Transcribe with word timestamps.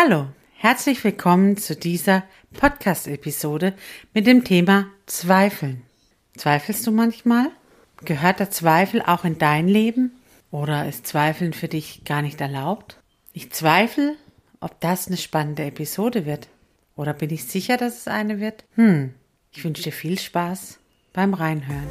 Hallo, 0.00 0.28
herzlich 0.54 1.02
willkommen 1.02 1.56
zu 1.56 1.74
dieser 1.74 2.22
Podcast-Episode 2.52 3.74
mit 4.14 4.28
dem 4.28 4.44
Thema 4.44 4.86
Zweifeln. 5.06 5.82
Zweifelst 6.36 6.86
du 6.86 6.92
manchmal? 6.92 7.48
Gehört 8.04 8.38
der 8.38 8.50
Zweifel 8.50 9.02
auch 9.02 9.24
in 9.24 9.38
dein 9.38 9.66
Leben? 9.66 10.12
Oder 10.52 10.88
ist 10.88 11.08
Zweifeln 11.08 11.52
für 11.52 11.66
dich 11.66 12.04
gar 12.04 12.22
nicht 12.22 12.40
erlaubt? 12.40 12.98
Ich 13.32 13.50
zweifle, 13.50 14.14
ob 14.60 14.80
das 14.80 15.08
eine 15.08 15.16
spannende 15.16 15.64
Episode 15.64 16.26
wird. 16.26 16.46
Oder 16.94 17.12
bin 17.12 17.30
ich 17.30 17.46
sicher, 17.46 17.76
dass 17.76 17.96
es 17.96 18.06
eine 18.06 18.38
wird? 18.38 18.64
Hm, 18.76 19.14
ich 19.50 19.64
wünsche 19.64 19.82
dir 19.82 19.92
viel 19.92 20.16
Spaß 20.16 20.78
beim 21.12 21.34
Reinhören. 21.34 21.90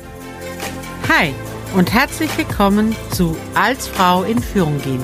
Hi 1.10 1.34
und 1.76 1.94
herzlich 1.94 2.38
willkommen 2.38 2.96
zu 3.12 3.36
Als 3.54 3.90
Frau 3.90 4.24
in 4.24 4.42
Führung 4.42 4.82
gehen. 4.82 5.04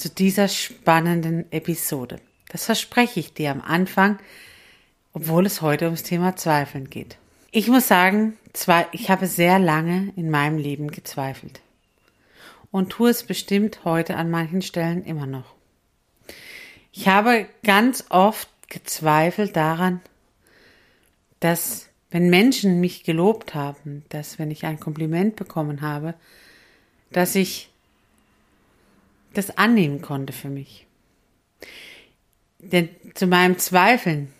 zu 0.00 0.08
dieser 0.08 0.48
spannenden 0.48 1.50
Episode. 1.52 2.20
Das 2.48 2.64
verspreche 2.64 3.20
ich 3.20 3.34
dir 3.34 3.50
am 3.50 3.60
Anfang, 3.60 4.18
obwohl 5.12 5.46
es 5.46 5.60
heute 5.60 5.84
ums 5.84 6.02
Thema 6.02 6.36
Zweifeln 6.36 6.88
geht. 6.88 7.18
Ich 7.52 7.68
muss 7.68 7.86
sagen, 7.86 8.36
ich 8.92 9.10
habe 9.10 9.26
sehr 9.26 9.58
lange 9.58 10.12
in 10.16 10.30
meinem 10.30 10.56
Leben 10.56 10.90
gezweifelt 10.90 11.60
und 12.70 12.90
tue 12.90 13.10
es 13.10 13.24
bestimmt 13.24 13.84
heute 13.84 14.16
an 14.16 14.30
manchen 14.30 14.62
Stellen 14.62 15.04
immer 15.04 15.26
noch. 15.26 15.54
Ich 16.92 17.08
habe 17.08 17.46
ganz 17.62 18.06
oft 18.08 18.48
gezweifelt 18.68 19.54
daran, 19.54 20.00
dass 21.40 21.88
wenn 22.10 22.30
Menschen 22.30 22.80
mich 22.80 23.04
gelobt 23.04 23.54
haben, 23.54 24.04
dass 24.08 24.38
wenn 24.38 24.50
ich 24.50 24.64
ein 24.64 24.80
Kompliment 24.80 25.36
bekommen 25.36 25.82
habe, 25.82 26.14
dass 27.12 27.34
ich 27.34 27.70
das 29.34 29.56
annehmen 29.56 30.02
konnte 30.02 30.32
für 30.32 30.48
mich. 30.48 30.86
Denn 32.58 32.88
zu 33.14 33.26
meinem 33.26 33.58
Zweifeln, 33.58 34.32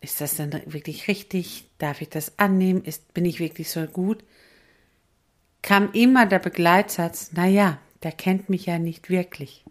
ist 0.00 0.20
das 0.20 0.36
denn 0.36 0.52
wirklich 0.66 1.08
richtig? 1.08 1.64
Darf 1.78 2.00
ich 2.00 2.08
das 2.08 2.38
annehmen? 2.38 2.84
Ist, 2.84 3.12
bin 3.12 3.24
ich 3.24 3.40
wirklich 3.40 3.70
so 3.70 3.86
gut? 3.86 4.22
Kam 5.62 5.90
immer 5.92 6.26
der 6.26 6.38
Begleitsatz, 6.38 7.30
na 7.32 7.46
ja, 7.46 7.78
der 8.02 8.12
kennt 8.12 8.48
mich 8.48 8.66
ja 8.66 8.78
nicht 8.78 9.10
wirklich. 9.10 9.64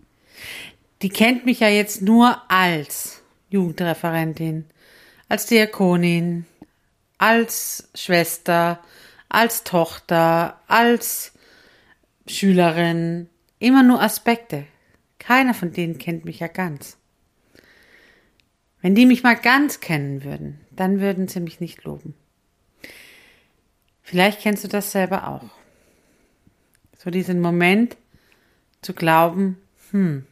Die 1.02 1.10
kennt 1.10 1.46
mich 1.46 1.62
ja 1.62 1.70
jetzt 1.70 2.02
nur 2.02 2.42
als 2.50 3.22
Jugendreferentin, 3.50 4.66
als 5.30 5.46
Diakonin, 5.46 6.46
als 7.18 7.90
Schwester, 7.96 8.84
als 9.30 9.64
Tochter, 9.64 10.60
als 10.68 11.34
Schülerin, 12.28 13.30
Immer 13.60 13.84
nur 13.84 14.02
Aspekte. 14.02 14.66
Keiner 15.20 15.54
von 15.54 15.72
denen 15.72 15.98
kennt 15.98 16.26
mich 16.26 16.40
ja 16.40 16.48
ganz. 16.48 16.98
Wenn 18.82 18.96
die 18.96 19.06
mich 19.06 19.24
mal 19.24 19.36
ganz 19.36 19.80
kennen 19.80 20.24
würden, 20.24 20.60
dann 20.72 21.00
würden 21.00 21.28
sie 21.28 21.40
mich 21.40 21.60
nicht 21.60 21.84
loben. 21.84 22.14
Vielleicht 24.04 24.42
kennst 24.42 24.64
du 24.64 24.68
das 24.68 24.92
selber 24.92 25.28
auch. 25.28 25.50
So 26.98 27.10
diesen 27.10 27.42
Moment 27.42 27.98
zu 28.82 28.94
glauben, 28.94 29.58
hm, 29.92 30.28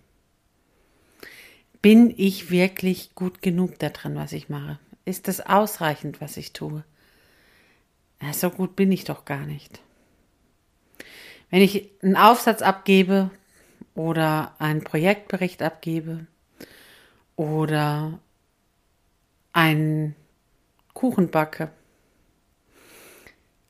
bin 1.82 2.14
ich 2.16 2.50
wirklich 2.50 3.14
gut 3.14 3.42
genug 3.42 3.78
da 3.80 3.90
drin, 3.90 4.16
was 4.16 4.32
ich 4.32 4.50
mache? 4.50 4.80
Ist 5.06 5.28
das 5.28 5.42
ausreichend, 5.42 6.22
was 6.22 6.38
ich 6.38 6.54
tue? 6.54 6.84
Ja, 8.22 8.32
so 8.32 8.50
gut 8.50 8.76
bin 8.76 8.92
ich 8.92 9.04
doch 9.04 9.26
gar 9.26 9.46
nicht. 9.46 9.82
Wenn 11.54 11.62
ich 11.62 11.92
einen 12.02 12.16
Aufsatz 12.16 12.64
abgebe 12.64 13.30
oder 13.94 14.56
einen 14.58 14.84
Projektbericht 14.84 15.62
abgebe 15.62 16.26
oder 17.36 18.18
einen 19.52 20.16
Kuchen 20.96 21.30
backe 21.30 21.70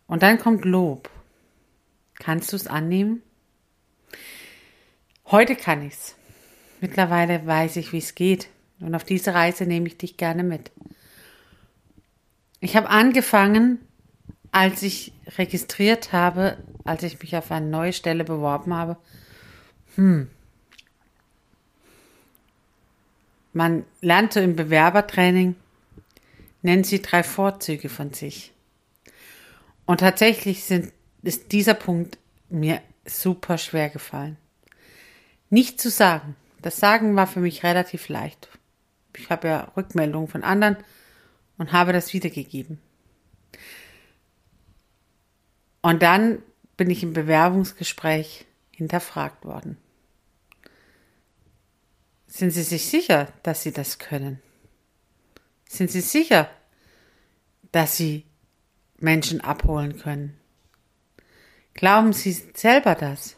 und 0.08 0.24
dann 0.24 0.40
kommt 0.40 0.64
Lob, 0.64 1.10
kannst 2.20 2.54
du 2.54 2.56
es 2.56 2.68
annehmen? 2.68 3.22
Heute 5.26 5.58
kann 5.58 5.86
ich 5.86 5.94
es. 5.94 6.16
Mittlerweile 6.80 7.46
weiß 7.46 7.76
ich, 7.76 7.92
wie 7.92 7.98
es 7.98 8.16
geht. 8.16 8.48
Und 8.80 8.96
auf 8.96 9.04
diese 9.04 9.34
Reise 9.34 9.66
nehme 9.66 9.88
ich 9.88 9.98
dich 9.98 10.16
gerne 10.16 10.46
mit. 10.46 10.72
Ich 12.62 12.78
habe 12.78 12.88
angefangen, 12.90 13.86
als 14.54 14.84
ich 14.84 15.12
registriert 15.38 16.14
habe, 16.14 16.58
als 16.86 17.04
ich 17.04 17.20
mich 17.20 17.36
auf 17.36 17.52
eine 17.52 17.66
neue 17.66 17.92
Stelle 17.92 18.24
beworben 18.24 18.74
habe, 18.74 18.98
hm, 19.96 20.30
man 23.52 23.84
lernte 24.00 24.40
im 24.42 24.56
Bewerbertraining, 24.56 25.56
nennen 26.62 26.84
sie 26.84 27.02
drei 27.02 27.24
Vorzüge 27.24 27.90
von 27.90 28.14
sich. 28.14 28.54
Und 29.86 30.00
tatsächlich 30.00 30.64
sind, 30.64 30.94
ist 31.24 31.52
dieser 31.52 31.74
Punkt 31.74 32.18
mir 32.50 32.82
super 33.06 33.58
schwer 33.58 33.90
gefallen. 33.90 34.38
Nicht 35.50 35.82
zu 35.82 35.90
sagen. 35.90 36.36
Das 36.62 36.78
Sagen 36.78 37.16
war 37.16 37.28
für 37.28 37.42
mich 37.42 37.64
relativ 37.64 38.08
leicht. 38.08 38.50
Ich 39.18 39.30
habe 39.30 39.48
ja 39.48 39.72
Rückmeldungen 39.76 40.28
von 40.28 40.44
anderen 40.44 40.78
und 41.58 41.74
habe 41.74 41.92
das 41.92 42.14
wiedergegeben. 42.14 42.80
Und 45.84 46.02
dann 46.02 46.42
bin 46.78 46.90
ich 46.90 47.04
im 47.04 47.14
Bewerbungsgespräch 47.14 48.46
hinterfragt 48.72 49.46
worden. 49.46 49.78
Sind 52.26 52.50
Sie 52.52 52.64
sich 52.64 52.88
sicher, 52.88 53.32
dass 53.44 53.62
Sie 53.62 53.74
das 53.74 54.00
können? 54.00 54.42
Sind 55.68 55.92
Sie 55.92 56.02
sicher, 56.02 56.50
dass 57.72 57.98
Sie 57.98 58.26
Menschen 58.98 59.42
abholen 59.42 60.00
können? 60.00 60.40
Glauben 61.74 62.14
Sie 62.14 62.32
selber 62.32 62.96
das? 62.96 63.36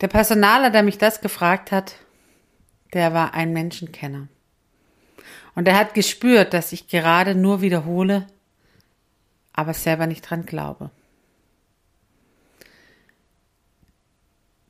Der 0.00 0.08
Personaler, 0.08 0.70
der 0.70 0.82
mich 0.82 0.96
das 0.96 1.20
gefragt 1.20 1.72
hat, 1.72 1.96
der 2.94 3.12
war 3.12 3.34
ein 3.34 3.52
Menschenkenner. 3.52 4.28
Und 5.54 5.68
er 5.68 5.76
hat 5.76 5.92
gespürt, 5.92 6.54
dass 6.54 6.72
ich 6.72 6.88
gerade 6.88 7.34
nur 7.34 7.60
wiederhole, 7.60 8.26
aber 9.58 9.74
selber 9.74 10.06
nicht 10.06 10.22
dran 10.22 10.46
glaube. 10.46 10.92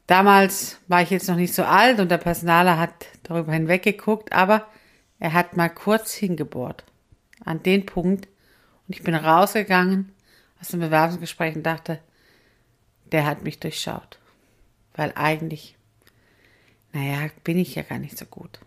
Damals 0.06 0.78
war 0.88 1.02
ich 1.02 1.10
jetzt 1.10 1.28
noch 1.28 1.36
nicht 1.36 1.52
so 1.52 1.64
alt 1.64 2.00
und 2.00 2.10
der 2.10 2.16
Personaler 2.16 2.78
hat 2.78 2.94
darüber 3.22 3.52
hinweggeguckt, 3.52 4.32
aber 4.32 4.66
er 5.18 5.34
hat 5.34 5.58
mal 5.58 5.68
kurz 5.68 6.14
hingebohrt 6.14 6.84
an 7.44 7.62
den 7.62 7.84
Punkt 7.84 8.28
und 8.86 8.96
ich 8.96 9.02
bin 9.02 9.14
rausgegangen 9.14 10.10
aus 10.58 10.68
dem 10.68 10.80
Bewerbungsgespräch 10.80 11.54
und 11.56 11.64
dachte, 11.64 12.00
der 13.12 13.26
hat 13.26 13.42
mich 13.42 13.60
durchschaut. 13.60 14.18
Weil 14.94 15.12
eigentlich, 15.16 15.76
naja, 16.94 17.28
bin 17.44 17.58
ich 17.58 17.74
ja 17.74 17.82
gar 17.82 17.98
nicht 17.98 18.16
so 18.16 18.24
gut. 18.24 18.58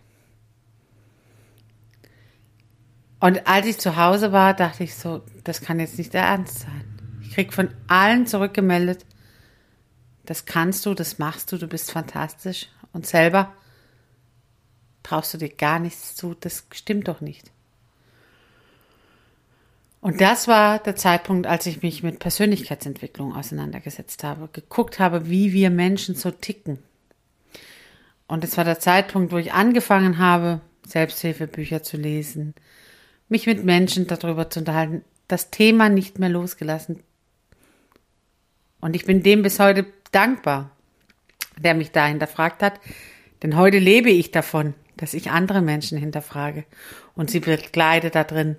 Und 3.22 3.48
als 3.48 3.68
ich 3.68 3.78
zu 3.78 3.96
Hause 3.98 4.32
war, 4.32 4.56
dachte 4.56 4.84
ich 4.84 4.96
so, 4.96 5.22
das 5.44 5.62
kann 5.62 5.80
jetzt 5.80 6.00
nicht 6.00 6.14
der 6.14 6.24
Ernst 6.24 6.60
sein. 6.60 6.84
Ich 7.22 7.36
krieg 7.36 7.54
von 7.54 7.70
allen 7.88 8.26
zurückgemeldet, 8.26 9.06
das 10.26 10.46
kannst 10.46 10.86
du, 10.86 10.96
das 10.96 11.20
machst 11.20 11.52
du, 11.52 11.58
du 11.58 11.68
bist 11.68 11.92
fantastisch. 11.92 12.68
Und 12.94 13.06
selber 13.06 13.54
traust 15.04 15.34
du 15.34 15.38
dir 15.38 15.50
gar 15.50 15.78
nichts 15.78 16.16
zu, 16.16 16.34
das 16.34 16.66
stimmt 16.72 17.08
doch 17.08 17.22
nicht. 17.22 17.52
Und 20.02 20.20
das 20.20 20.48
war 20.48 20.80
der 20.80 20.96
Zeitpunkt, 20.96 21.46
als 21.46 21.68
ich 21.68 21.84
mich 21.84 22.02
mit 22.02 22.18
Persönlichkeitsentwicklung 22.18 23.36
auseinandergesetzt 23.36 24.24
habe, 24.24 24.50
geguckt 24.52 24.98
habe, 24.98 25.30
wie 25.30 25.54
wir 25.54 25.70
Menschen 25.70 26.16
so 26.16 26.32
ticken. 26.32 26.80
Und 28.26 28.44
es 28.44 28.58
war 28.58 28.64
der 28.64 28.80
Zeitpunkt, 28.80 29.32
wo 29.32 29.38
ich 29.38 29.54
angefangen 29.54 30.18
habe, 30.18 30.62
Selbsthilfebücher 30.88 31.84
zu 31.84 31.98
lesen, 31.98 32.56
mich 33.32 33.48
mit 33.48 33.64
Menschen 33.64 34.08
darüber 34.08 34.50
zu 34.50 34.60
unterhalten, 34.60 35.04
das 35.28 35.50
Thema 35.50 35.90
nicht 35.90 36.20
mehr 36.20 36.30
losgelassen. 36.30 37.02
Und 38.82 38.96
ich 38.96 39.06
bin 39.06 39.24
dem 39.24 39.42
bis 39.42 39.60
heute 39.60 39.86
dankbar, 40.12 40.72
der 41.58 41.74
mich 41.74 41.92
da 41.92 42.06
hinterfragt 42.06 42.62
hat, 42.62 42.80
Denn 43.42 43.58
heute 43.58 43.80
lebe 43.80 44.10
ich 44.10 44.32
davon, 44.32 44.76
dass 44.98 45.16
ich 45.16 45.32
andere 45.32 45.62
Menschen 45.62 45.98
hinterfrage 45.98 46.64
und 47.16 47.32
sie 47.32 47.40
begleite 47.40 48.12
da 48.12 48.24
drin, 48.24 48.56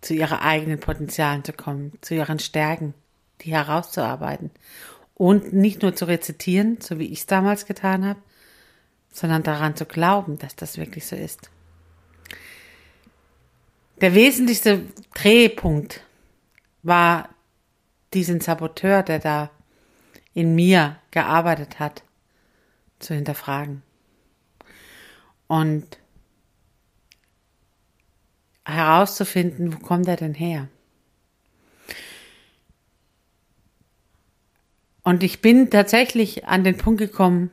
zu 0.00 0.14
ihren 0.14 0.38
eigenen 0.38 0.80
Potenzialen 0.80 1.44
zu 1.44 1.52
kommen, 1.52 1.92
zu 2.00 2.14
ihren 2.14 2.38
Stärken, 2.38 2.92
die 3.40 3.52
herauszuarbeiten 3.52 4.50
und 5.14 5.52
nicht 5.52 5.82
nur 5.82 5.94
zu 5.94 6.06
rezitieren, 6.06 6.78
so 6.80 6.98
wie 6.98 7.06
ich 7.06 7.20
es 7.20 7.26
damals 7.26 7.66
getan 7.66 8.04
habe, 8.04 8.20
sondern 9.12 9.44
daran 9.44 9.76
zu 9.76 9.86
glauben, 9.86 10.38
dass 10.38 10.56
das 10.56 10.76
wirklich 10.76 11.06
so 11.06 11.14
ist. 11.16 11.50
Der 14.04 14.14
wesentlichste 14.14 14.82
Drehpunkt 15.14 16.02
war 16.82 17.30
diesen 18.12 18.42
Saboteur, 18.42 19.02
der 19.02 19.18
da 19.18 19.50
in 20.34 20.54
mir 20.54 20.98
gearbeitet 21.10 21.78
hat, 21.80 22.02
zu 22.98 23.14
hinterfragen. 23.14 23.82
Und 25.46 25.86
herauszufinden, 28.66 29.72
wo 29.72 29.78
kommt 29.78 30.06
er 30.06 30.16
denn 30.16 30.34
her? 30.34 30.68
Und 35.02 35.22
ich 35.22 35.40
bin 35.40 35.70
tatsächlich 35.70 36.44
an 36.44 36.62
den 36.62 36.76
Punkt 36.76 36.98
gekommen, 36.98 37.50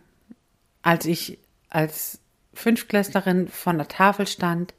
als 0.82 1.06
ich 1.06 1.40
als 1.70 2.20
Fünfklässlerin 2.54 3.48
von 3.48 3.78
der 3.78 3.88
Tafel 3.88 4.28
stand 4.28 4.74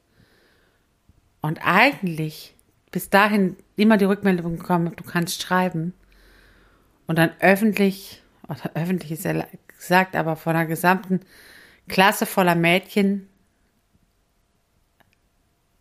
und 1.43 1.59
eigentlich 1.63 2.55
bis 2.91 3.11
dahin 3.11 3.57
immer 3.77 3.99
die 3.99 4.07
Rückmeldung 4.07 4.57
bekommen, 4.57 4.95
du 4.97 5.05
kannst 5.05 5.43
schreiben 5.43 5.93
und 7.07 7.17
dann 7.17 7.33
öffentlich, 7.41 8.23
oder 8.49 8.71
öffentlich 8.75 9.13
ist 9.13 9.25
ja 9.25 9.47
gesagt, 9.67 10.17
aber 10.17 10.37
von 10.37 10.57
einer 10.57 10.67
gesamten 10.67 11.21
Klasse 11.89 12.25
voller 12.25 12.55
Mädchen 12.55 13.29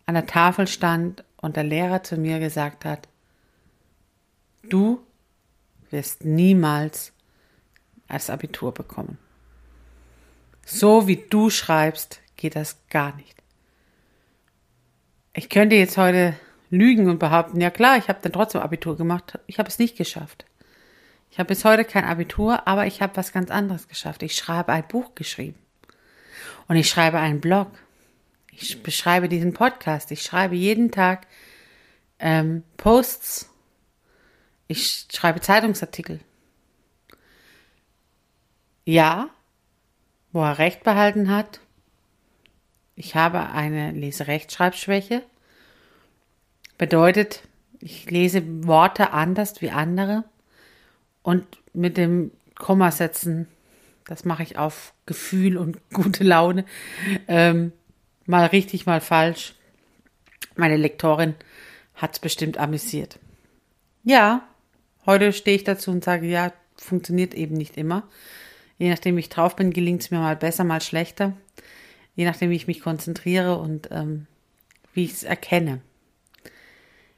an 0.04 0.14
der 0.14 0.26
Tafel 0.26 0.66
stand 0.66 1.24
und 1.36 1.56
der 1.56 1.64
Lehrer 1.64 2.02
zu 2.02 2.16
mir 2.16 2.40
gesagt 2.40 2.84
hat, 2.84 3.08
du 4.68 5.00
wirst 5.90 6.24
niemals 6.24 7.12
das 8.08 8.30
Abitur 8.30 8.74
bekommen. 8.74 9.18
So 10.66 11.06
wie 11.06 11.16
du 11.16 11.50
schreibst, 11.50 12.20
geht 12.36 12.56
das 12.56 12.78
gar 12.88 13.14
nicht. 13.16 13.41
Ich 15.34 15.48
könnte 15.48 15.76
jetzt 15.76 15.96
heute 15.96 16.36
lügen 16.68 17.08
und 17.08 17.18
behaupten, 17.18 17.60
ja 17.60 17.70
klar, 17.70 17.96
ich 17.96 18.08
habe 18.08 18.18
dann 18.22 18.32
trotzdem 18.32 18.60
Abitur 18.60 18.96
gemacht. 18.96 19.38
Ich 19.46 19.58
habe 19.58 19.68
es 19.68 19.78
nicht 19.78 19.96
geschafft. 19.96 20.44
Ich 21.30 21.38
habe 21.38 21.48
bis 21.48 21.64
heute 21.64 21.84
kein 21.84 22.04
Abitur, 22.04 22.68
aber 22.68 22.86
ich 22.86 23.00
habe 23.00 23.16
was 23.16 23.32
ganz 23.32 23.50
anderes 23.50 23.88
geschafft. 23.88 24.22
Ich 24.22 24.34
schreibe 24.36 24.72
ein 24.72 24.86
Buch 24.86 25.14
geschrieben. 25.14 25.58
Und 26.68 26.76
ich 26.76 26.88
schreibe 26.90 27.18
einen 27.18 27.40
Blog. 27.40 27.70
Ich 28.50 28.82
beschreibe 28.82 29.30
diesen 29.30 29.54
Podcast. 29.54 30.10
Ich 30.10 30.22
schreibe 30.22 30.54
jeden 30.54 30.90
Tag 30.90 31.26
ähm, 32.18 32.62
Posts. 32.76 33.50
Ich 34.68 35.06
schreibe 35.10 35.40
Zeitungsartikel. 35.40 36.20
Ja, 38.84 39.30
wo 40.32 40.42
er 40.42 40.58
recht 40.58 40.84
behalten 40.84 41.34
hat. 41.34 41.60
Ich 42.94 43.14
habe 43.14 43.50
eine 43.50 43.92
Leserechtschreibschwäche. 43.92 45.22
Bedeutet, 46.78 47.42
ich 47.80 48.10
lese 48.10 48.42
Worte 48.66 49.12
anders 49.12 49.60
wie 49.62 49.70
andere 49.70 50.24
und 51.22 51.44
mit 51.72 51.96
dem 51.96 52.30
Kommasetzen, 52.54 53.48
das 54.04 54.24
mache 54.24 54.42
ich 54.42 54.58
auf 54.58 54.92
Gefühl 55.06 55.56
und 55.56 55.78
gute 55.92 56.24
Laune, 56.24 56.64
ähm, 57.28 57.72
mal 58.26 58.46
richtig, 58.46 58.86
mal 58.86 59.00
falsch. 59.00 59.54
Meine 60.54 60.76
Lektorin 60.76 61.34
hat 61.94 62.12
es 62.12 62.18
bestimmt 62.18 62.58
amüsiert. 62.58 63.18
Ja, 64.04 64.46
heute 65.06 65.32
stehe 65.32 65.56
ich 65.56 65.64
dazu 65.64 65.90
und 65.90 66.04
sage, 66.04 66.26
ja, 66.26 66.52
funktioniert 66.76 67.34
eben 67.34 67.56
nicht 67.56 67.76
immer. 67.76 68.08
Je 68.78 68.90
nachdem, 68.90 69.16
wie 69.16 69.20
ich 69.20 69.28
drauf 69.28 69.56
bin, 69.56 69.72
gelingt 69.72 70.02
es 70.02 70.10
mir 70.10 70.18
mal 70.18 70.36
besser, 70.36 70.64
mal 70.64 70.80
schlechter. 70.80 71.36
Je 72.14 72.24
nachdem, 72.24 72.50
wie 72.50 72.56
ich 72.56 72.66
mich 72.66 72.80
konzentriere 72.80 73.58
und 73.58 73.88
ähm, 73.90 74.26
wie 74.92 75.04
ich 75.04 75.12
es 75.12 75.22
erkenne. 75.22 75.80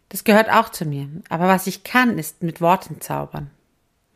Das 0.09 0.25
gehört 0.25 0.51
auch 0.51 0.69
zu 0.69 0.85
mir. 0.85 1.09
Aber 1.29 1.49
was 1.49 1.67
ich 1.67 1.83
kann, 1.83 2.19
ist 2.19 2.43
mit 2.43 2.61
Worten 2.61 3.01
zaubern. 3.01 3.51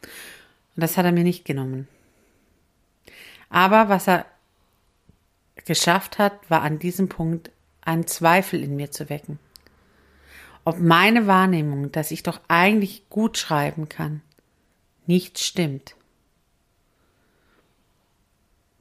Und 0.03 0.83
das 0.83 0.97
hat 0.97 1.05
er 1.05 1.13
mir 1.13 1.25
nicht 1.25 1.45
genommen. 1.45 1.89
Aber 3.51 3.89
was 3.89 4.07
er 4.07 4.27
geschafft 5.65 6.19
hat, 6.19 6.33
war 6.49 6.63
an 6.63 6.79
diesem 6.79 7.09
Punkt 7.09 7.51
einen 7.81 8.07
Zweifel 8.07 8.63
in 8.63 8.77
mir 8.77 8.91
zu 8.91 9.09
wecken. 9.09 9.39
Ob 10.65 10.79
meine 10.79 11.27
Wahrnehmung, 11.27 11.91
dass 11.91 12.11
ich 12.11 12.23
doch 12.23 12.41
eigentlich 12.47 13.09
gut 13.09 13.39
schreiben 13.39 13.89
kann, 13.89 14.23
nicht 15.07 15.39
stimmt 15.39 15.97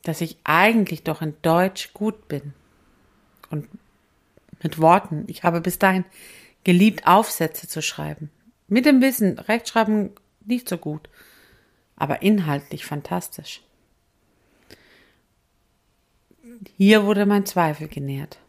dass 0.08 0.22
ich 0.22 0.38
eigentlich 0.46 1.04
doch 1.04 1.22
in 1.22 1.36
Deutsch 1.42 1.94
gut 1.94 2.30
bin. 2.30 2.54
Und 3.50 3.68
mit 4.64 4.80
Worten. 4.80 5.26
Ich 5.28 5.44
habe 5.44 5.60
bis 5.60 5.80
dahin 5.80 6.06
geliebt, 6.64 7.06
Aufsätze 7.06 7.68
zu 7.68 7.82
schreiben. 7.82 8.32
Mit 8.70 8.86
dem 8.86 9.02
Wissen, 9.02 9.38
Rechtschreiben 9.38 10.12
nicht 10.46 10.70
so 10.70 10.78
gut, 10.78 11.10
aber 11.98 12.22
inhaltlich 12.22 12.86
fantastisch. 12.86 13.62
Hier 16.78 17.04
wurde 17.04 17.26
mein 17.26 17.46
Zweifel 17.46 17.90
genährt. 17.90 18.40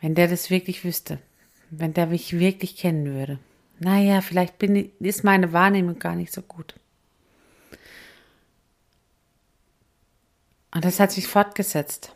Wenn 0.00 0.16
der 0.16 0.26
das 0.26 0.50
wirklich 0.50 0.84
wüsste, 0.84 1.20
wenn 1.70 1.94
der 1.94 2.06
mich 2.06 2.38
wirklich 2.38 2.76
kennen 2.76 3.06
würde. 3.06 3.38
Naja, 3.78 4.20
vielleicht 4.20 4.58
bin, 4.58 4.90
ist 4.98 5.22
meine 5.22 5.52
Wahrnehmung 5.52 5.98
gar 5.98 6.16
nicht 6.16 6.32
so 6.32 6.42
gut. 6.42 6.74
Und 10.76 10.84
das 10.84 11.00
hat 11.00 11.10
sich 11.10 11.26
fortgesetzt. 11.26 12.14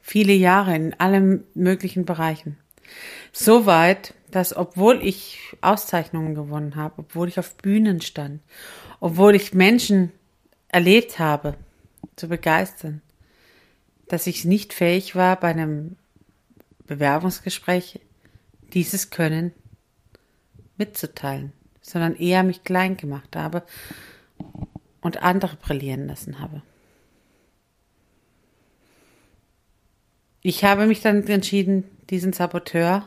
Viele 0.00 0.32
Jahre 0.32 0.74
in 0.74 0.94
allen 0.94 1.44
möglichen 1.54 2.04
Bereichen. 2.04 2.58
So 3.30 3.66
weit, 3.66 4.14
dass 4.32 4.56
obwohl 4.56 5.00
ich 5.06 5.38
Auszeichnungen 5.60 6.34
gewonnen 6.34 6.74
habe, 6.74 6.94
obwohl 6.98 7.28
ich 7.28 7.38
auf 7.38 7.54
Bühnen 7.54 8.00
stand, 8.00 8.42
obwohl 8.98 9.36
ich 9.36 9.54
Menschen 9.54 10.10
erlebt 10.66 11.20
habe, 11.20 11.54
zu 12.16 12.26
begeistern, 12.26 13.00
dass 14.08 14.26
ich 14.26 14.44
nicht 14.44 14.72
fähig 14.72 15.14
war, 15.14 15.38
bei 15.38 15.50
einem 15.50 15.94
Bewerbungsgespräch 16.88 18.00
dieses 18.72 19.10
Können 19.10 19.52
mitzuteilen, 20.76 21.52
sondern 21.80 22.16
eher 22.16 22.42
mich 22.42 22.64
klein 22.64 22.96
gemacht 22.96 23.36
habe 23.36 23.62
und 25.00 25.22
andere 25.22 25.54
brillieren 25.54 26.08
lassen 26.08 26.40
habe. 26.40 26.60
Ich 30.48 30.64
habe 30.64 30.86
mich 30.86 31.02
dann 31.02 31.26
entschieden, 31.26 31.84
diesen 32.08 32.32
Saboteur 32.32 33.04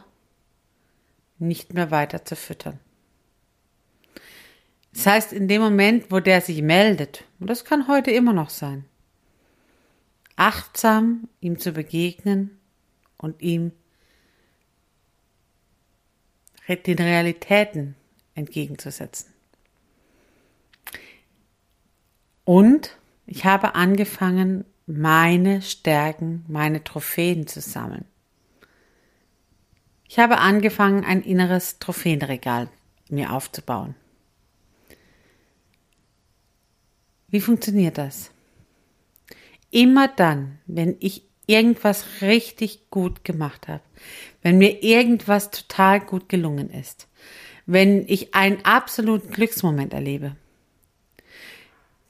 nicht 1.39 1.73
mehr 1.73 1.89
weiter 1.89 2.23
zu 2.23 2.35
füttern. 2.35 2.79
Das 4.93 5.07
heißt, 5.07 5.33
in 5.33 5.47
dem 5.47 5.59
Moment, 5.59 6.11
wo 6.11 6.19
der 6.19 6.41
sich 6.41 6.61
meldet, 6.61 7.23
und 7.39 7.49
das 7.49 7.65
kann 7.65 7.87
heute 7.87 8.11
immer 8.11 8.31
noch 8.31 8.51
sein, 8.51 8.85
achtsam 10.35 11.29
ihm 11.39 11.57
zu 11.57 11.71
begegnen 11.71 12.59
und 13.17 13.41
ihm 13.41 13.71
den 16.67 16.99
Realitäten 16.99 17.95
entgegenzusetzen. 18.35 19.33
Und 22.45 22.95
ich 23.25 23.45
habe 23.45 23.73
angefangen, 23.73 24.63
meine 24.97 25.61
Stärken, 25.61 26.43
meine 26.47 26.83
Trophäen 26.83 27.47
zu 27.47 27.61
sammeln. 27.61 28.05
Ich 30.07 30.19
habe 30.19 30.39
angefangen, 30.39 31.05
ein 31.05 31.23
inneres 31.23 31.79
Trophäenregal 31.79 32.67
mir 33.09 33.31
aufzubauen. 33.31 33.95
Wie 37.29 37.39
funktioniert 37.39 37.97
das? 37.97 38.31
Immer 39.69 40.09
dann, 40.09 40.59
wenn 40.67 40.97
ich 40.99 41.23
irgendwas 41.47 42.21
richtig 42.21 42.89
gut 42.89 43.23
gemacht 43.23 43.69
habe, 43.69 43.81
wenn 44.41 44.57
mir 44.57 44.83
irgendwas 44.83 45.49
total 45.51 46.01
gut 46.01 46.27
gelungen 46.27 46.69
ist, 46.69 47.07
wenn 47.65 48.05
ich 48.07 48.33
einen 48.33 48.65
absoluten 48.65 49.31
Glücksmoment 49.31 49.93
erlebe, 49.93 50.35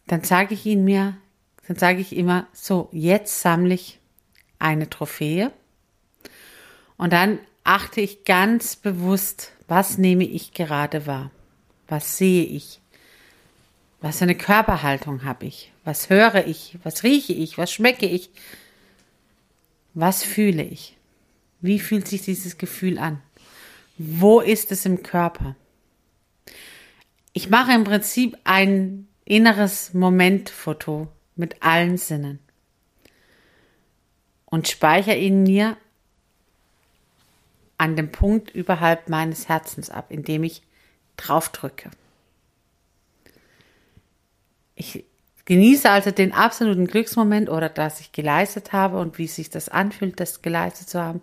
dann 0.08 0.24
sage 0.24 0.56
ich 0.56 0.66
ihn 0.66 0.84
mir, 0.84 1.18
dann 1.68 1.78
sage 1.78 2.02
ich 2.02 2.16
immer, 2.16 2.48
so, 2.54 2.90
jetzt 2.92 3.42
sammle 3.42 3.74
ich 3.76 4.00
eine 4.60 4.90
Trophäe 4.90 5.52
und 6.98 7.14
dann 7.14 7.40
achte 7.64 8.02
ich 8.02 8.26
ganz 8.26 8.76
bewusst, 8.76 9.52
was 9.68 9.98
nehme 9.98 10.24
ich 10.24 10.54
gerade 10.54 11.06
wahr, 11.06 11.32
was 11.88 12.18
sehe 12.18 12.44
ich, 12.44 12.82
Was 14.02 14.18
für 14.18 14.24
eine 14.24 14.36
Körperhaltung 14.36 15.24
habe 15.24 15.46
ich? 15.46 15.72
Was 15.86 16.10
höre 16.10 16.48
ich? 16.48 16.78
Was 16.84 17.04
rieche 17.04 17.34
ich? 17.34 17.58
Was 17.60 17.72
schmecke 17.72 18.08
ich? 18.08 18.32
Was 19.94 20.24
fühle 20.24 20.64
ich? 20.64 20.98
Wie 21.62 21.80
fühlt 21.80 22.08
sich 22.08 22.24
dieses 22.24 22.58
Gefühl 22.58 22.98
an? 22.98 23.22
Wo 23.98 24.40
ist 24.40 24.72
es 24.72 24.88
im 24.88 25.04
Körper? 25.04 25.56
Ich 27.34 27.50
mache 27.50 27.74
im 27.74 27.84
Prinzip 27.84 28.38
ein 28.44 29.08
inneres 29.24 29.94
Momentfoto 29.94 31.08
mit 31.36 31.64
allen 31.64 31.98
Sinnen 31.98 32.40
und 34.46 34.68
speichere 34.68 35.18
ihn 35.18 35.44
mir 35.44 35.78
an 37.78 37.96
dem 37.96 38.12
Punkt 38.12 38.52
überhalb 38.52 39.10
meines 39.10 39.50
Herzens 39.50 39.90
ab, 39.90 40.08
indem 40.10 40.44
ich 40.44 40.62
draufdrücke. 41.18 41.90
Ich 44.76 45.06
genieße 45.46 45.90
also 45.90 46.12
den 46.12 46.34
absoluten 46.34 46.86
Glücksmoment 46.86 47.50
oder 47.50 47.70
dass 47.70 48.00
ich 48.00 48.12
geleistet 48.12 48.72
habe 48.72 49.00
und 49.00 49.18
wie 49.18 49.28
sich 49.28 49.50
das 49.50 49.70
anfühlt, 49.70 50.20
das 50.20 50.42
geleistet 50.42 50.90
zu 50.90 51.02
haben 51.02 51.22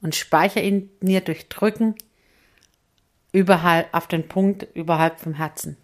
und 0.00 0.14
speichere 0.14 0.64
ihn 0.64 0.90
mir 1.00 1.20
durch 1.20 1.48
Drücken 1.48 1.94
überhalb 3.32 3.92
auf 3.92 4.06
den 4.06 4.28
Punkt 4.28 4.66
überhalb 4.74 5.20
vom 5.20 5.34
Herzen. 5.34 5.76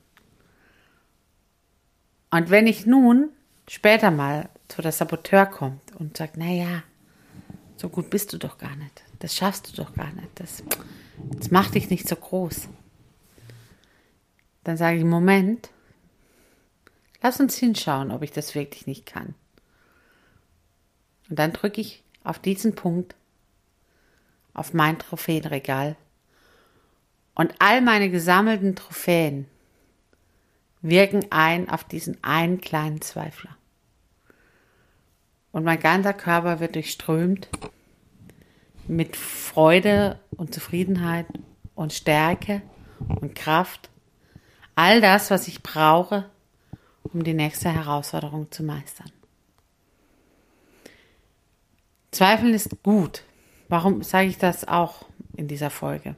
Und 2.30 2.50
wenn 2.50 2.66
ich 2.66 2.86
nun 2.86 3.30
später 3.70 4.10
mal 4.10 4.48
zu 4.68 4.82
der 4.82 4.92
Saboteur 4.92 5.46
kommt 5.46 5.94
und 5.96 6.16
sagt, 6.16 6.36
na 6.36 6.46
ja, 6.46 6.82
so 7.76 7.88
gut 7.88 8.10
bist 8.10 8.32
du 8.32 8.38
doch 8.38 8.58
gar 8.58 8.76
nicht. 8.76 9.02
Das 9.20 9.34
schaffst 9.34 9.70
du 9.70 9.82
doch 9.82 9.94
gar 9.94 10.12
nicht. 10.12 10.28
Das, 10.36 10.62
das 11.38 11.50
macht 11.50 11.74
dich 11.74 11.90
nicht 11.90 12.08
so 12.08 12.16
groß. 12.16 12.68
Dann 14.64 14.76
sage 14.76 14.98
ich, 14.98 15.04
Moment, 15.04 15.70
lass 17.22 17.40
uns 17.40 17.56
hinschauen, 17.56 18.10
ob 18.10 18.22
ich 18.22 18.32
das 18.32 18.54
wirklich 18.54 18.86
nicht 18.86 19.06
kann. 19.06 19.34
Und 21.30 21.38
dann 21.38 21.52
drücke 21.52 21.80
ich 21.80 22.02
auf 22.24 22.38
diesen 22.38 22.74
Punkt, 22.74 23.14
auf 24.54 24.74
mein 24.74 24.98
Trophäenregal. 24.98 25.96
Und 27.34 27.54
all 27.60 27.80
meine 27.80 28.10
gesammelten 28.10 28.74
Trophäen 28.74 29.46
wirken 30.82 31.26
ein 31.30 31.68
auf 31.68 31.84
diesen 31.84 32.22
einen 32.24 32.60
kleinen 32.60 33.00
Zweifler. 33.00 33.57
Und 35.52 35.64
mein 35.64 35.80
ganzer 35.80 36.12
Körper 36.12 36.60
wird 36.60 36.74
durchströmt 36.74 37.48
mit 38.86 39.16
Freude 39.16 40.18
und 40.30 40.54
Zufriedenheit 40.54 41.26
und 41.74 41.92
Stärke 41.92 42.62
und 43.20 43.34
Kraft. 43.34 43.90
All 44.74 45.00
das, 45.00 45.30
was 45.30 45.48
ich 45.48 45.62
brauche, 45.62 46.30
um 47.02 47.24
die 47.24 47.34
nächste 47.34 47.70
Herausforderung 47.70 48.50
zu 48.50 48.62
meistern. 48.62 49.10
Zweifeln 52.10 52.54
ist 52.54 52.82
gut. 52.82 53.22
Warum 53.68 54.02
sage 54.02 54.28
ich 54.28 54.38
das 54.38 54.66
auch 54.66 55.04
in 55.36 55.46
dieser 55.46 55.70
Folge? 55.70 56.16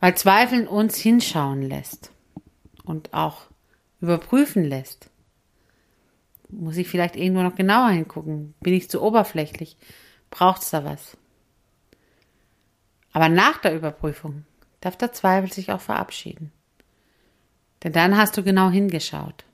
Weil 0.00 0.16
Zweifeln 0.16 0.66
uns 0.66 0.96
hinschauen 0.96 1.62
lässt 1.62 2.10
und 2.84 3.12
auch 3.12 3.42
überprüfen 4.00 4.64
lässt. 4.64 5.09
Muss 6.52 6.76
ich 6.76 6.88
vielleicht 6.88 7.16
irgendwo 7.16 7.42
noch 7.42 7.54
genauer 7.54 7.90
hingucken? 7.90 8.54
Bin 8.60 8.74
ich 8.74 8.90
zu 8.90 9.02
oberflächlich? 9.02 9.76
Braucht 10.30 10.62
es 10.62 10.70
da 10.70 10.84
was? 10.84 11.16
Aber 13.12 13.28
nach 13.28 13.58
der 13.58 13.74
Überprüfung 13.74 14.44
darf 14.80 14.96
der 14.96 15.12
Zweifel 15.12 15.52
sich 15.52 15.70
auch 15.70 15.80
verabschieden. 15.80 16.52
Denn 17.82 17.92
dann 17.92 18.16
hast 18.16 18.36
du 18.36 18.42
genau 18.42 18.70
hingeschaut. 18.70 19.44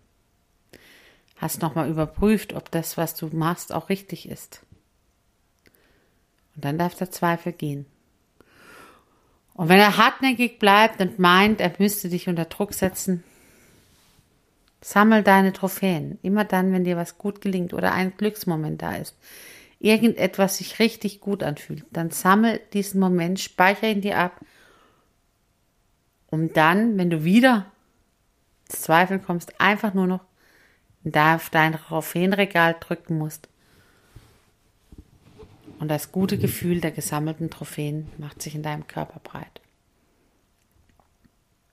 Hast 1.37 1.63
nochmal 1.63 1.89
überprüft, 1.89 2.55
ob 2.55 2.71
das, 2.71 2.97
was 2.97 3.15
du 3.15 3.29
machst, 3.29 3.73
auch 3.73 3.89
richtig 3.89 4.29
ist. 4.29 4.63
Und 6.55 6.65
dann 6.65 6.79
darf 6.79 6.95
der 6.95 7.11
Zweifel 7.11 7.53
gehen. 7.53 7.87
Und 9.55 9.69
wenn 9.69 9.79
er 9.79 9.97
hartnäckig 9.97 10.59
bleibt 10.59 11.01
und 11.01 11.19
meint, 11.19 11.61
er 11.61 11.73
müsste 11.79 12.09
dich 12.09 12.29
unter 12.29 12.47
Druck 12.47 12.75
setzen, 12.75 13.23
sammel 14.87 15.25
deine 15.25 15.53
Trophäen. 15.53 16.17
Immer 16.23 16.45
dann, 16.45 16.73
wenn 16.73 16.85
dir 16.85 16.97
was 16.97 17.19
gut 17.19 17.41
gelingt 17.41 17.75
oder 17.75 17.93
ein 17.93 18.17
Glücksmoment 18.17 18.81
da 18.81 18.95
ist, 18.95 19.17
irgendetwas 19.81 20.59
sich 20.59 20.79
richtig 20.79 21.19
gut 21.19 21.43
anfühlt, 21.43 21.85
dann 21.91 22.11
sammel 22.11 22.61
diesen 22.73 23.01
Moment, 23.01 23.41
speichere 23.41 23.91
ihn 23.91 24.01
dir 24.01 24.17
ab, 24.17 24.41
um 26.29 26.53
dann, 26.53 26.97
wenn 26.99 27.11
du 27.11 27.25
wieder 27.25 27.67
ins 28.69 28.83
Zweifeln 28.83 29.25
kommst, 29.25 29.61
einfach 29.61 29.93
nur 29.93 30.07
noch 30.07 30.25
auf 31.17 31.51
dein 31.51 31.73
Trophäenregal 31.73 32.77
drücken 32.79 33.19
musst. 33.19 33.49
Und 35.81 35.89
das 35.89 36.13
gute 36.13 36.39
Gefühl 36.39 36.81
der 36.81 36.93
gesammelten 36.93 37.51
Trophäen 37.51 38.09
macht 38.19 38.41
sich 38.41 38.55
in 38.55 38.63
deinem 38.63 38.87
Körper 38.87 39.19
breit. 39.19 39.61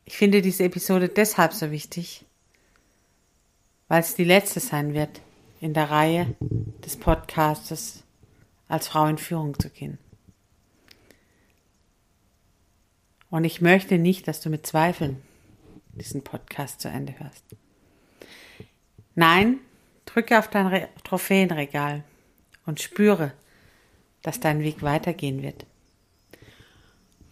Ich 0.03 0.17
finde 0.17 0.41
diese 0.41 0.63
Episode 0.63 1.09
deshalb 1.09 1.53
so 1.53 1.69
wichtig, 1.69 2.25
weil 3.87 4.01
es 4.01 4.15
die 4.15 4.23
letzte 4.23 4.59
sein 4.59 4.93
wird 4.93 5.21
in 5.59 5.73
der 5.73 5.89
Reihe 5.89 6.35
des 6.83 6.97
Podcastes 6.97 8.03
als 8.67 8.87
Frau 8.87 9.05
in 9.07 9.17
Führung 9.17 9.57
zu 9.59 9.69
gehen. 9.69 9.97
Und 13.29 13.45
ich 13.45 13.61
möchte 13.61 13.97
nicht, 13.97 14.27
dass 14.27 14.41
du 14.41 14.49
mit 14.49 14.67
Zweifeln 14.67 15.21
diesen 15.93 16.23
Podcast 16.23 16.81
zu 16.81 16.87
Ende 16.87 17.17
hörst. 17.19 17.43
Nein, 19.15 19.59
drücke 20.05 20.37
auf 20.39 20.47
dein 20.49 20.67
Re 20.67 20.89
Trophäenregal 21.03 22.03
und 22.65 22.81
spüre, 22.81 23.31
dass 24.21 24.39
dein 24.39 24.61
Weg 24.61 24.81
weitergehen 24.81 25.41
wird. 25.41 25.65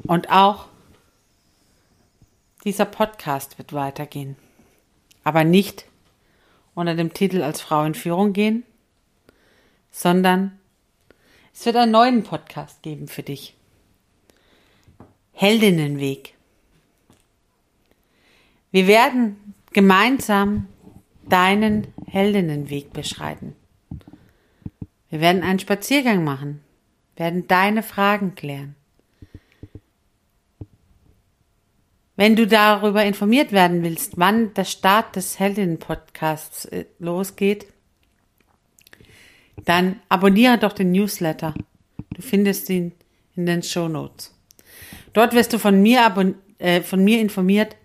Und 0.04 0.32
auch 0.32 0.68
dieser 2.64 2.86
Podcast 2.86 3.58
wird 3.58 3.74
weitergehen. 3.74 4.36
Aber 5.24 5.44
nicht 5.44 5.86
unter 6.76 6.96
dem 6.96 7.14
Titel 7.14 7.42
als 7.42 7.62
Frau 7.62 7.84
in 7.84 7.96
Führung 7.96 8.34
gehen, 8.34 8.64
sondern 9.92 10.60
es 11.54 11.66
wird 11.66 11.76
einen 11.76 11.92
neuen 11.92 12.24
Podcast 12.24 12.82
geben 12.82 13.08
für 13.08 13.24
dich. 13.24 13.56
Heldinnenweg. 15.34 16.36
Wir 18.72 18.88
werden 18.88 19.54
gemeinsam 19.74 20.68
deinen 21.28 21.88
Heldinnenweg 22.08 22.94
beschreiten. 22.94 23.56
Wir 25.10 25.20
werden 25.20 25.44
einen 25.44 25.60
Spaziergang 25.60 26.24
machen, 26.24 26.62
werden 27.16 27.48
deine 27.48 27.84
Fragen 27.84 28.36
klären. 28.36 28.76
Wenn 32.22 32.36
du 32.36 32.46
darüber 32.46 33.04
informiert 33.04 33.52
werden 33.52 33.82
willst, 33.82 34.14
wann 34.18 34.54
der 34.54 34.66
Start 34.66 35.16
des 35.16 35.40
Heldinnen-Podcasts 35.40 36.66
äh, 36.66 36.86
losgeht, 37.00 37.66
dann 39.66 40.00
abonniere 40.08 40.60
doch 40.60 40.74
den 40.74 40.92
Newsletter. 40.92 41.56
Du 42.14 42.22
findest 42.22 42.70
ihn 42.70 42.92
in 43.36 43.48
den 43.48 43.64
Show 43.64 43.88
Notes. 43.88 44.36
Dort 45.14 45.34
wirst 45.34 45.52
du 45.54 45.58
von 45.58 45.82
mir, 45.82 46.14
äh, 46.60 46.82
von 46.82 47.04
mir 47.04 47.20
informiert, 47.20 47.76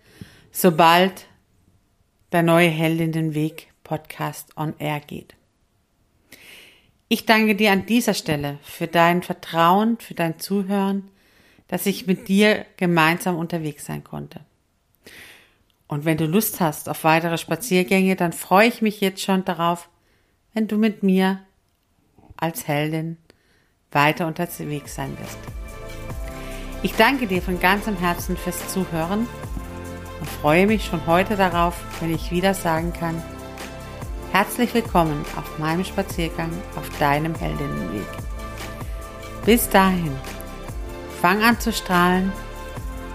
sobald 0.53 1.25
der 2.31 2.43
neue 2.43 2.69
Heldinnen 2.69 3.33
Weg 3.33 3.69
Podcast 3.85 4.55
on 4.59 4.75
Air 4.79 5.01
geht. 5.01 5.35
Ich 7.09 7.25
danke 7.25 7.55
dir 7.55 7.73
an 7.73 7.87
dieser 7.87 8.13
Stelle 8.13 8.59
für 8.63 8.87
dein 8.87 9.23
Vertrauen, 9.23 9.97
für 9.99 10.13
dein 10.13 10.39
Zuhören, 10.39 11.11
dass 11.69 11.87
ich 11.87 12.07
mit 12.07 12.29
dir 12.29 12.65
gemeinsam 12.77 13.37
unterwegs 13.37 13.87
sein 13.87 14.05
konnte. 14.05 14.41
Und 15.89 16.05
wenn 16.05 16.17
du 16.17 16.27
Lust 16.27 16.61
hast 16.61 16.89
auf 16.89 17.05
weitere 17.05 17.39
Spaziergänge, 17.39 18.17
dann 18.17 18.33
freue 18.33 18.69
ich 18.69 18.83
mich 18.83 19.01
jetzt 19.01 19.23
schon 19.23 19.45
darauf, 19.45 19.89
wenn 20.53 20.69
du 20.69 20.79
mit 20.79 21.03
mir 21.03 21.41
als 22.37 22.67
Heldin 22.67 23.17
weiter 23.93 24.27
unterwegs 24.27 24.95
sein 24.95 25.17
wirst. 25.19 25.39
Ich 26.83 26.95
danke 26.95 27.27
dir 27.27 27.41
von 27.41 27.59
ganzem 27.61 27.97
Herzen 27.97 28.37
fürs 28.37 28.69
Zuhören 28.73 29.27
und 30.21 30.29
freue 30.41 30.67
mich 30.67 30.85
schon 30.85 31.07
heute 31.07 31.37
darauf, 31.37 31.75
wenn 32.01 32.15
ich 32.15 32.31
wieder 32.31 32.55
sagen 32.55 32.93
kann, 32.93 33.23
herzlich 34.33 34.75
willkommen 34.75 35.25
auf 35.37 35.59
meinem 35.59 35.85
Spaziergang 35.85 36.51
auf 36.77 36.89
deinem 36.99 37.35
Heldinnenweg. 37.35 38.07
Bis 39.45 39.69
dahin, 39.69 40.13
fang 41.27 41.43
an 41.43 41.59
zu 41.59 41.73
strahlen, 41.73 42.33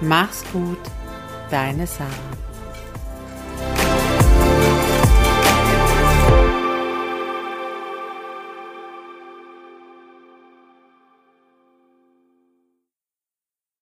mach's 0.02 0.44
gut, 0.52 0.78
deine 1.50 1.88
Sarah. 1.88 2.41